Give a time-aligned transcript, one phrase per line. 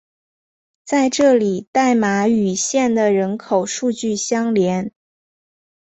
[0.83, 4.91] 在这里代码与县的人口数据相连。